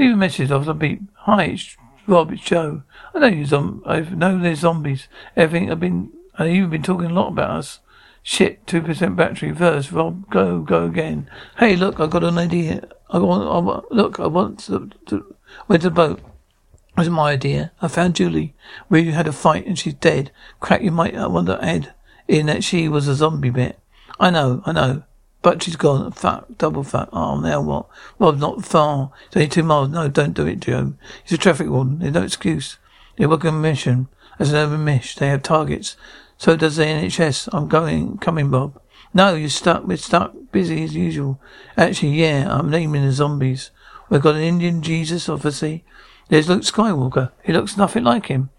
Leave 0.00 0.14
a 0.14 0.16
message 0.16 0.50
off 0.50 0.64
the 0.64 0.72
beep. 0.72 1.02
Hi, 1.12 1.44
it's 1.44 1.76
Rob, 2.06 2.32
it's 2.32 2.40
Joe. 2.40 2.84
I 3.14 3.18
know 3.18 3.26
you 3.26 3.44
zom- 3.44 3.82
I 3.84 4.00
know 4.00 4.38
there's 4.38 4.60
zombies. 4.60 5.08
Everything 5.36 5.70
I've 5.70 5.78
been, 5.78 6.10
I've 6.38 6.48
even 6.48 6.70
been 6.70 6.82
talking 6.82 7.10
a 7.10 7.12
lot 7.12 7.28
about 7.28 7.50
us. 7.50 7.80
Shit, 8.22 8.64
2% 8.64 9.14
battery. 9.14 9.50
Verse, 9.50 9.92
Rob, 9.92 10.30
go, 10.30 10.60
go 10.60 10.86
again. 10.86 11.28
Hey, 11.58 11.76
look, 11.76 12.00
I 12.00 12.06
got 12.06 12.24
an 12.24 12.38
idea. 12.38 12.88
I 13.10 13.18
want, 13.18 13.46
I 13.46 13.58
want 13.58 13.92
look, 13.92 14.18
I 14.18 14.26
want 14.26 14.60
to, 14.60 14.88
to, 15.08 15.36
to 15.68 15.78
the 15.78 15.90
boat. 15.90 16.20
It 16.20 17.00
was 17.00 17.10
my 17.10 17.32
idea. 17.32 17.72
I 17.82 17.88
found 17.88 18.16
Julie. 18.16 18.54
We 18.88 19.10
had 19.10 19.28
a 19.28 19.32
fight 19.32 19.66
and 19.66 19.78
she's 19.78 19.92
dead. 19.92 20.30
Crack, 20.60 20.80
you 20.80 20.92
might 20.92 21.12
to 21.12 21.58
add 21.62 21.92
in 22.26 22.46
that 22.46 22.64
she 22.64 22.88
was 22.88 23.06
a 23.06 23.14
zombie 23.14 23.50
bit. 23.50 23.78
I 24.18 24.30
know, 24.30 24.62
I 24.64 24.72
know. 24.72 25.02
But 25.42 25.62
she's 25.62 25.76
gone. 25.76 26.12
Fuck, 26.12 26.58
double 26.58 26.82
fuck. 26.82 27.08
Oh, 27.12 27.40
now 27.40 27.62
what? 27.62 27.86
Rob's 28.18 28.40
not 28.40 28.64
far. 28.64 29.10
It's 29.26 29.36
only 29.36 29.48
two 29.48 29.62
miles. 29.62 29.88
No, 29.88 30.08
don't 30.08 30.34
do 30.34 30.46
it, 30.46 30.60
Joe. 30.60 30.94
He's 31.22 31.32
a 31.32 31.38
traffic 31.38 31.68
warden. 31.68 31.98
There's 31.98 32.12
no 32.12 32.22
excuse. 32.22 32.78
Working 33.18 33.50
on 33.50 33.60
mission. 33.60 34.08
As 34.38 34.52
an 34.52 34.56
urban 34.56 34.84
mish, 34.84 35.14
they 35.14 35.28
have 35.28 35.42
targets. 35.42 35.96
So 36.38 36.56
does 36.56 36.76
the 36.76 36.84
NHS. 36.84 37.48
I'm 37.52 37.68
going, 37.68 38.18
coming, 38.18 38.50
Bob. 38.50 38.80
No, 39.12 39.34
you're 39.34 39.48
stuck. 39.48 39.84
We're 39.86 39.96
stuck. 39.96 40.34
Busy 40.52 40.84
as 40.84 40.94
usual. 40.94 41.40
Actually, 41.76 42.12
yeah, 42.12 42.46
I'm 42.48 42.70
naming 42.70 43.04
the 43.04 43.12
zombies. 43.12 43.70
We've 44.08 44.22
got 44.22 44.36
an 44.36 44.42
Indian 44.42 44.82
Jesus, 44.82 45.28
obviously. 45.28 45.84
There's 46.28 46.48
Luke 46.48 46.62
Skywalker. 46.62 47.32
He 47.44 47.52
looks 47.52 47.76
nothing 47.76 48.04
like 48.04 48.26
him. 48.26 48.50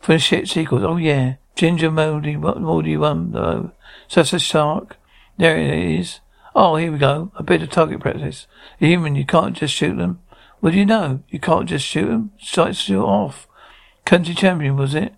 For 0.00 0.12
the 0.12 0.18
shit 0.18 0.48
sequels. 0.48 0.82
Oh, 0.84 0.96
yeah. 0.96 1.36
Ginger 1.54 1.90
moldy, 1.90 2.36
what 2.36 2.60
moldy 2.60 2.96
one, 2.96 3.32
though. 3.32 3.72
Such 4.08 4.32
a 4.32 4.38
shark. 4.38 4.96
There 5.38 5.56
it 5.56 5.98
is. 5.98 6.20
Oh, 6.54 6.76
here 6.76 6.90
we 6.90 6.98
go. 6.98 7.30
A 7.36 7.42
bit 7.42 7.62
of 7.62 7.70
target 7.70 8.00
practice. 8.00 8.46
A 8.80 8.86
human, 8.86 9.14
you 9.14 9.26
can't 9.26 9.56
just 9.56 9.74
shoot 9.74 9.96
them. 9.96 10.20
Well, 10.60 10.74
you 10.74 10.86
know? 10.86 11.22
You 11.28 11.38
can't 11.38 11.68
just 11.68 11.86
shoot 11.86 12.06
them. 12.06 12.32
Sights 12.40 12.78
shoot 12.78 13.04
off. 13.04 13.46
Country 14.04 14.34
champion, 14.34 14.76
was 14.76 14.94
it? 14.94 15.14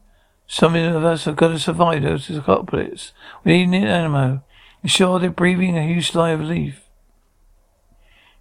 Some 0.46 0.74
of 0.74 1.04
us 1.04 1.26
have 1.26 1.36
got 1.36 1.48
to 1.48 1.58
survive 1.58 2.02
those 2.02 2.30
apocalypse. 2.30 3.12
We 3.44 3.66
need 3.66 3.82
an 3.82 3.88
ammo. 3.88 4.42
You 4.82 4.88
sure 4.88 5.18
they're 5.18 5.30
breathing 5.30 5.76
a 5.76 5.86
huge 5.86 6.10
sigh 6.10 6.30
of 6.30 6.40
relief? 6.40 6.82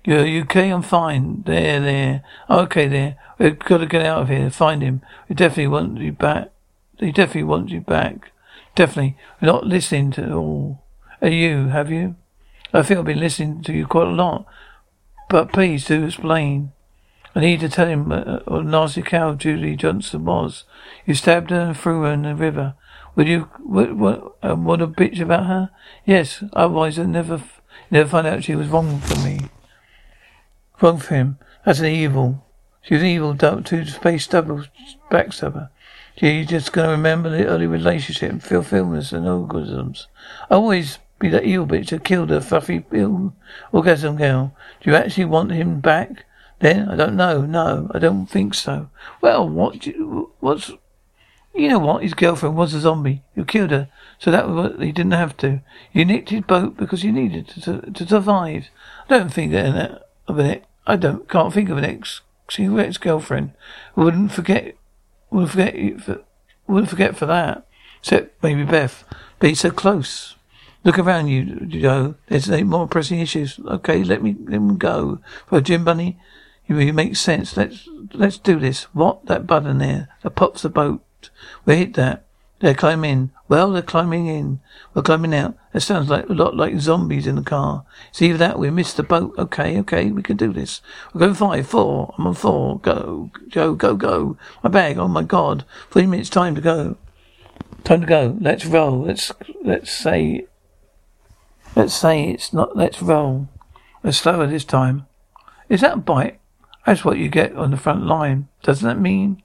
You're 0.05 0.25
you 0.25 0.43
okay? 0.43 0.69
I'm 0.69 0.83
fine. 0.83 1.43
There, 1.45 1.81
there. 1.81 2.23
Okay, 2.49 2.87
there. 2.87 3.17
We've 3.37 3.59
got 3.59 3.79
to 3.79 3.85
get 3.85 4.05
out 4.05 4.21
of 4.23 4.29
here. 4.29 4.49
Find 4.49 4.81
him. 4.81 5.01
We 5.27 5.35
definitely 5.35 5.67
want 5.67 5.97
you 5.97 6.13
back. 6.13 6.51
He 6.97 7.11
definitely 7.11 7.43
wants 7.43 7.73
you 7.73 7.81
back. 7.81 8.31
Definitely. 8.73 9.17
We're 9.41 9.47
not 9.47 9.67
listening 9.67 10.11
to 10.11 10.33
all. 10.33 10.83
Are 11.21 11.29
you, 11.29 11.67
have 11.67 11.91
you? 11.91 12.15
I 12.73 12.83
think 12.83 12.99
I've 12.99 13.05
been 13.05 13.19
listening 13.19 13.63
to 13.63 13.73
you 13.73 13.87
quite 13.87 14.07
a 14.07 14.11
lot. 14.11 14.45
But 15.29 15.51
please 15.51 15.85
do 15.85 16.05
explain. 16.05 16.71
I 17.35 17.41
need 17.41 17.59
to 17.59 17.69
tell 17.69 17.87
him 17.87 18.11
uh, 18.11 18.39
what 18.45 18.61
a 18.61 18.63
nasty 18.63 19.01
cow 19.01 19.33
Julie 19.33 19.75
Johnson 19.75 20.25
was. 20.25 20.63
You 21.05 21.13
stabbed 21.13 21.49
her 21.49 21.59
and 21.59 21.77
threw 21.77 22.03
her 22.03 22.13
in 22.13 22.23
the 22.23 22.35
river. 22.35 22.75
Would 23.15 23.27
you, 23.27 23.49
what, 23.63 23.95
what, 23.95 24.35
uh, 24.43 24.55
what 24.55 24.81
a 24.81 24.87
bitch 24.87 25.19
about 25.19 25.45
her? 25.47 25.69
Yes, 26.05 26.43
otherwise 26.53 26.97
I'd 26.97 27.09
never, 27.09 27.41
never 27.91 28.09
find 28.09 28.27
out 28.27 28.43
she 28.43 28.55
was 28.55 28.67
wrong 28.67 28.99
for 28.99 29.19
me. 29.19 29.49
Wrong 30.81 30.97
for 30.97 31.15
him. 31.15 31.39
That's 31.65 31.79
an 31.79 31.87
evil. 31.87 32.45
She 32.81 32.93
was 32.93 33.03
an 33.03 33.09
evil, 33.09 33.35
two-space 33.35 34.27
double 34.27 34.63
backstabber. 35.11 35.69
You're 36.15 36.45
just 36.45 36.73
going 36.73 36.87
to 36.87 36.91
remember 36.91 37.29
the 37.29 37.45
early 37.45 37.67
relationship 37.67 38.31
and 38.31 38.43
fulfillments 38.43 39.11
and 39.11 39.25
orgasms. 39.25 40.05
I 40.49 40.55
always 40.55 40.99
be 41.19 41.29
that 41.29 41.43
evil 41.43 41.65
bitch 41.65 41.89
that 41.89 42.03
killed 42.03 42.29
her 42.29 42.41
fluffy 42.41 42.79
bill 42.79 43.33
orgasm 43.71 44.17
girl. 44.17 44.55
Do 44.81 44.89
you 44.91 44.95
actually 44.95 45.25
want 45.25 45.51
him 45.51 45.79
back? 45.79 46.25
Then 46.59 46.89
I 46.89 46.95
don't 46.95 47.15
know. 47.15 47.41
No, 47.41 47.89
I 47.93 47.99
don't 47.99 48.27
think 48.27 48.53
so. 48.53 48.89
Well, 49.21 49.47
what? 49.47 49.85
You, 49.85 50.31
what's? 50.39 50.71
You 51.53 51.69
know 51.69 51.79
what? 51.79 52.03
His 52.03 52.13
girlfriend 52.13 52.55
was 52.55 52.73
a 52.73 52.79
zombie. 52.79 53.23
You 53.35 53.45
killed 53.45 53.71
her, 53.71 53.89
so 54.19 54.31
that 54.31 54.47
was 54.47 54.79
he 54.79 54.91
didn't 54.91 55.11
have 55.11 55.37
to. 55.37 55.61
You 55.91 56.05
nicked 56.05 56.29
his 56.29 56.41
boat 56.41 56.77
because 56.77 57.03
you 57.03 57.11
needed 57.11 57.47
to 57.49 57.61
to, 57.61 57.91
to 57.91 58.07
survive. 58.07 58.69
I 59.09 59.17
don't 59.17 59.33
think 59.33 59.51
that 59.51 60.07
of 60.27 60.39
an 60.39 60.61
I 60.85 60.95
don't 60.95 61.27
can't 61.29 61.53
think 61.53 61.69
of 61.69 61.77
an 61.77 61.85
ex 61.85 62.21
ex 62.57 62.97
girlfriend 62.97 63.51
who 63.95 64.03
wouldn't 64.03 64.31
forget 64.31 64.75
wouldn't 65.29 65.51
forget 65.51 66.01
for, 66.01 66.21
wouldn't 66.67 66.89
forget 66.89 67.17
for 67.17 67.25
that. 67.25 67.65
Except 67.99 68.41
maybe 68.41 68.63
Beth. 68.63 69.03
Be 69.39 69.53
so 69.53 69.69
close. 69.71 70.36
Look 70.83 70.99
around 70.99 71.27
you, 71.27 71.65
Joe. 71.65 72.15
There's 72.27 72.49
more 72.49 72.87
pressing 72.87 73.19
issues. 73.19 73.59
Okay, 73.59 74.03
let 74.03 74.21
me 74.21 74.35
let 74.45 74.59
me 74.59 74.75
go. 74.75 75.19
For 75.47 75.59
Jim 75.61 75.83
Bunny, 75.83 76.17
it 76.67 76.93
makes 76.93 77.19
sense. 77.19 77.57
Let's 77.57 77.87
let's 78.13 78.37
do 78.37 78.59
this. 78.59 78.83
What? 78.93 79.25
That 79.25 79.47
button 79.47 79.79
there 79.79 80.09
that 80.23 80.31
pops 80.31 80.61
the 80.61 80.69
boat. 80.69 81.01
We 81.65 81.77
hit 81.77 81.93
that. 81.95 82.23
They're 82.59 82.73
climbing 82.73 83.11
in. 83.11 83.31
Well, 83.47 83.71
they're 83.71 83.83
climbing 83.83 84.27
in. 84.27 84.59
We're 84.93 85.03
climbing 85.03 85.35
out. 85.35 85.55
That 85.73 85.81
sounds 85.81 86.09
like 86.09 86.27
a 86.27 86.33
lot 86.33 86.55
like 86.55 86.79
zombies 86.79 87.27
in 87.27 87.35
the 87.35 87.43
car. 87.43 87.85
Either 88.19 88.37
that 88.37 88.57
we 88.57 88.71
missed 88.71 88.97
the 88.97 89.03
boat. 89.03 89.35
Okay, 89.37 89.79
okay, 89.81 90.09
we 90.09 90.23
can 90.23 90.37
do 90.37 90.51
this. 90.51 90.81
We're 91.13 91.19
going 91.19 91.33
five, 91.35 91.67
four. 91.67 92.15
I'm 92.17 92.25
on 92.25 92.33
four. 92.33 92.79
Go, 92.79 93.29
go, 93.51 93.75
go, 93.75 93.95
go. 93.95 94.37
My 94.63 94.69
bag. 94.69 94.97
Oh 94.97 95.07
my 95.07 95.23
god. 95.23 95.65
Three 95.91 96.07
minutes 96.07 96.29
time 96.29 96.55
to 96.55 96.61
go. 96.61 96.97
Time 97.83 98.01
to 98.01 98.07
go. 98.07 98.37
Let's 98.41 98.65
roll. 98.65 99.03
Let's 99.03 99.31
let's 99.63 99.91
say 99.91 100.47
let's 101.77 101.93
say 101.93 102.23
it's 102.23 102.51
not 102.51 102.75
let's 102.75 103.01
roll. 103.01 103.47
Let's 104.03 104.17
slower 104.17 104.47
this 104.47 104.65
time. 104.65 105.05
Is 105.69 105.81
that 105.81 105.93
a 105.93 105.97
bite? 105.97 106.39
That's 106.85 107.05
what 107.05 107.17
you 107.17 107.29
get 107.29 107.55
on 107.55 107.71
the 107.71 107.77
front 107.77 108.05
line. 108.05 108.47
Doesn't 108.63 108.87
that 108.87 108.99
mean? 108.99 109.43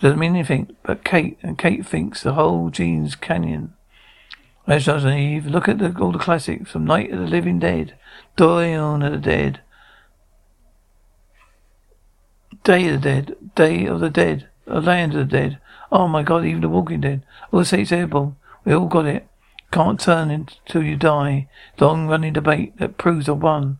Doesn't 0.00 0.18
mean 0.18 0.34
anything. 0.34 0.74
But 0.82 1.04
Kate 1.04 1.38
and 1.42 1.58
Kate 1.58 1.84
thinks 1.84 2.22
the 2.22 2.34
whole 2.34 2.70
Jeans 2.70 3.14
Canyon. 3.16 3.74
Let's 4.66 4.86
not 4.86 5.04
Eve. 5.04 5.46
Look 5.46 5.68
at 5.68 5.78
the, 5.78 5.94
all 6.00 6.12
the 6.12 6.18
classics 6.18 6.70
from 6.70 6.86
Night 6.86 7.12
of 7.12 7.18
the 7.18 7.26
Living 7.26 7.58
Dead, 7.58 7.94
Dawn 8.36 9.02
of 9.02 9.12
the 9.12 9.18
Dead, 9.18 9.60
Day 12.62 12.88
of 12.88 13.02
the 13.02 13.08
Dead, 13.08 13.36
Day 13.54 13.84
of 13.84 14.00
the 14.00 14.08
Dead, 14.08 14.48
A 14.66 14.80
Land 14.80 15.12
of 15.12 15.28
the 15.28 15.36
Dead. 15.36 15.58
Oh 15.92 16.08
my 16.08 16.22
God! 16.22 16.46
Even 16.46 16.62
the 16.62 16.68
Walking 16.70 17.02
Dead. 17.02 17.26
All 17.52 17.60
the 17.60 17.66
states 17.66 17.92
airborne. 17.92 18.36
We 18.64 18.72
all 18.72 18.86
got 18.86 19.04
it. 19.04 19.26
Can't 19.74 19.98
turn 19.98 20.30
until 20.30 20.84
you 20.84 20.94
die. 20.94 21.48
Long 21.80 22.06
running 22.06 22.32
debate 22.32 22.78
that 22.78 22.96
proves 22.96 23.26
a 23.26 23.34
one. 23.34 23.78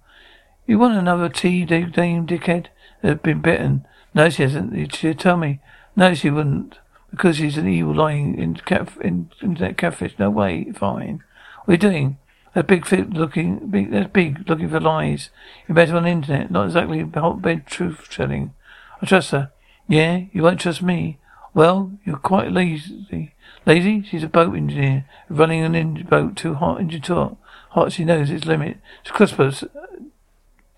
You 0.66 0.76
want 0.76 0.98
another 0.98 1.28
tea, 1.28 1.64
Dame 1.64 2.26
Dickhead? 2.26 2.66
Have 3.04 3.22
been 3.22 3.40
bitten. 3.40 3.86
No, 4.12 4.28
she 4.28 4.42
hasn't. 4.42 4.92
She'd 4.92 5.20
tell 5.20 5.36
me. 5.36 5.60
No, 5.94 6.12
she 6.12 6.30
wouldn't. 6.30 6.80
Because 7.12 7.36
she's 7.36 7.56
an 7.58 7.68
evil 7.68 7.94
lying 7.94 8.36
in, 8.36 8.56
cat, 8.56 8.88
in 9.00 9.30
internet 9.40 9.78
catfish. 9.78 10.18
No 10.18 10.30
way. 10.30 10.72
Fine. 10.72 11.22
What 11.64 11.68
are 11.68 11.72
you 11.74 11.78
doing? 11.78 12.18
That 12.54 12.66
big 12.66 12.86
fit 12.86 13.10
looking, 13.10 13.68
big, 13.68 13.92
that's 13.92 14.10
big, 14.12 14.48
looking 14.48 14.70
for 14.70 14.80
lies. 14.80 15.30
You're 15.68 15.76
better 15.76 15.96
on 15.96 16.02
the 16.02 16.08
internet. 16.08 16.50
Not 16.50 16.66
exactly 16.66 17.02
hotbed 17.02 17.68
truth 17.68 18.08
telling. 18.10 18.52
I 19.00 19.06
trust 19.06 19.30
her. 19.30 19.52
Yeah? 19.86 20.22
You 20.32 20.42
won't 20.42 20.58
trust 20.58 20.82
me? 20.82 21.18
Well, 21.54 21.92
you're 22.04 22.16
quite 22.16 22.50
lazy. 22.50 23.32
Lazy? 23.64 24.02
She's 24.02 24.24
a 24.24 24.28
boat 24.28 24.56
engineer, 24.56 25.06
running 25.28 25.62
an 25.62 25.76
engine 25.76 26.06
boat 26.06 26.36
too 26.36 26.54
hot, 26.54 26.80
engine 26.80 27.00
too 27.00 27.36
hot. 27.70 27.92
She 27.92 28.04
knows 28.04 28.28
its 28.28 28.44
limit. 28.44 28.78
It's 29.02 29.12
crossbow 29.12 29.52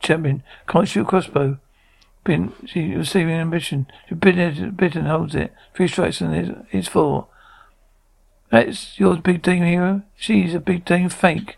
champion. 0.00 0.42
Can't 0.68 0.86
shoot 0.86 1.02
a 1.02 1.04
crossbow. 1.04 1.58
Been, 2.24 2.52
she 2.66 2.94
receiving 2.94 3.34
ambition. 3.34 3.86
She 4.08 4.14
bit 4.14 4.38
it, 4.38 4.76
bit 4.76 4.96
and 4.96 5.06
holds 5.06 5.34
it. 5.34 5.52
Three 5.74 5.88
strikes 5.88 6.20
and 6.20 6.34
it's, 6.34 6.58
it's 6.72 6.88
four. 6.88 7.28
That's 8.50 8.98
your 8.98 9.16
big 9.16 9.42
team 9.42 9.64
hero? 9.64 10.02
She's 10.14 10.54
a 10.54 10.60
big 10.60 10.84
team 10.84 11.08
fake. 11.08 11.56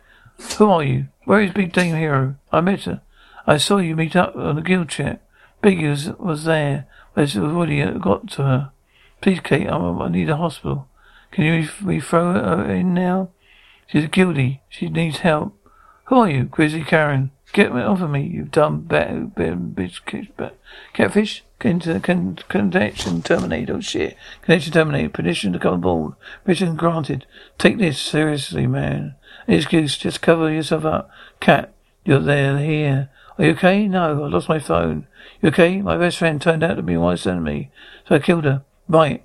Who 0.58 0.70
are 0.70 0.84
you? 0.84 1.08
Where 1.24 1.40
is 1.40 1.52
big 1.52 1.72
team 1.72 1.96
hero? 1.96 2.36
I 2.52 2.60
met 2.60 2.82
her. 2.82 3.02
I 3.46 3.56
saw 3.56 3.78
you 3.78 3.96
meet 3.96 4.14
up 4.14 4.36
on 4.36 4.56
the 4.56 4.62
guild 4.62 4.88
chat. 4.88 5.22
Biggie 5.62 5.90
was, 5.90 6.10
was 6.18 6.44
there. 6.44 6.86
It's 7.16 7.36
already 7.36 7.82
got 7.98 8.28
to 8.30 8.42
her. 8.42 8.72
Please, 9.20 9.40
Kate, 9.40 9.68
I, 9.68 9.76
I 9.76 10.08
need 10.08 10.30
a 10.30 10.36
hospital. 10.36 10.88
Can 11.30 11.44
you 11.44 11.68
re- 11.82 12.00
throw 12.00 12.32
her 12.32 12.64
uh, 12.64 12.68
in 12.68 12.94
now? 12.94 13.30
She's 13.86 14.08
guilty. 14.08 14.62
She 14.68 14.88
needs 14.88 15.18
help. 15.18 15.54
Who 16.06 16.16
are 16.16 16.30
you? 16.30 16.44
Grizzly 16.44 16.84
Karen. 16.84 17.32
Get 17.52 17.72
off 17.72 18.02
of 18.02 18.10
me, 18.10 18.22
you 18.24 18.44
dumb 18.44 18.82
bat, 18.82 19.34
bitch, 19.34 20.28
catfish. 20.92 21.44
Con- 21.58 22.38
connection 22.48 23.22
terminated. 23.22 23.74
Oh 23.74 23.80
shit. 23.80 24.16
Connection 24.42 24.72
terminated. 24.72 25.14
Permission 25.14 25.52
to 25.54 25.58
come 25.58 25.74
aboard. 25.74 26.14
Permission 26.44 26.76
granted. 26.76 27.26
Take 27.56 27.78
this 27.78 27.98
seriously, 27.98 28.66
man. 28.66 29.14
Excuse, 29.46 29.96
just 29.96 30.20
cover 30.20 30.52
yourself 30.52 30.84
up. 30.84 31.10
Cat, 31.40 31.72
you're 32.04 32.20
there, 32.20 32.58
here. 32.58 33.10
Are 33.38 33.44
you 33.46 33.50
okay? 33.52 33.88
No, 33.88 34.24
I 34.24 34.28
lost 34.28 34.48
my 34.48 34.58
phone. 34.58 35.06
You 35.40 35.48
okay? 35.48 35.80
My 35.80 35.96
best 35.96 36.18
friend 36.18 36.40
turned 36.40 36.62
out 36.62 36.74
to 36.74 36.82
be 36.82 36.96
my 36.96 37.16
enemy, 37.24 37.70
so 38.06 38.16
I 38.16 38.18
killed 38.18 38.44
her. 38.44 38.64
Right. 38.88 39.24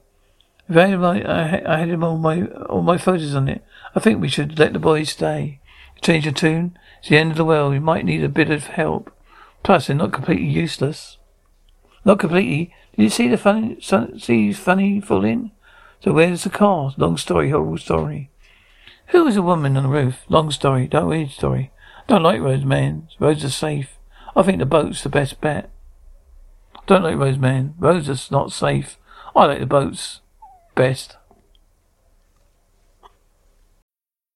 I 0.70 1.62
I 1.65 1.77
had 1.77 1.89
him 1.89 2.03
all 2.03 2.17
my 2.17 2.46
all 2.46 2.82
my 2.82 2.98
photos 2.98 3.36
on 3.36 3.48
it. 3.48 3.63
I 3.96 4.00
think 4.00 4.22
we 4.22 4.29
should 4.29 4.60
let 4.60 4.74
the 4.74 4.79
boys 4.79 5.10
stay. 5.10 5.60
Change 6.01 6.25
the 6.25 6.32
tune. 6.32 6.77
It's 7.00 7.10
the 7.10 7.17
end 7.17 7.32
of 7.32 7.38
the 7.38 7.46
world. 7.46 7.72
We 7.72 7.79
might 7.79 8.05
need 8.05 8.24
a 8.24 8.29
bit 8.29 8.50
of 8.50 8.67
help. 8.67 9.12
Plus, 9.63 9.88
they're 9.88 9.96
not 9.96 10.12
completely 10.12 10.48
useless. 10.48 11.17
Not 12.05 12.20
completely. 12.20 12.74
Did 12.96 13.03
you 13.03 13.10
see 13.10 13.27
the 13.27 13.38
funny, 13.38 13.77
see 14.17 14.53
funny 14.53 15.00
fall 15.00 15.24
in? 15.24 15.51
So 16.03 16.12
where's 16.12 16.43
the 16.43 16.50
car? 16.50 16.93
Long 16.98 17.17
story, 17.17 17.50
horrible 17.50 17.77
story. 17.77 18.29
Who 19.08 19.24
was 19.24 19.38
a 19.38 19.41
woman 19.41 19.77
on 19.77 19.84
the 19.84 19.89
roof? 19.89 20.25
Long 20.27 20.51
story, 20.51 20.88
don't 20.88 21.10
read 21.10 21.32
story. 21.32 21.72
Don't 22.08 22.24
like 22.24 22.41
roads, 22.41 22.65
man. 22.65 23.08
Roads 23.20 23.46
are 23.46 23.50
safe. 23.50 23.98
I 24.36 24.43
think 24.43 24.60
the 24.60 24.65
boat's 24.65 25.03
the 25.03 25.10
best 25.10 25.39
bet. 25.39 25.70
Don't 26.86 27.03
like 27.03 27.15
roads, 27.15 27.38
man. 27.38 27.75
Roads 27.79 28.10
are 28.10 28.36
not 28.36 28.51
safe. 28.51 28.98
I 29.36 29.46
like 29.46 29.60
the 29.60 29.66
boats 29.66 30.22
best. 30.75 31.18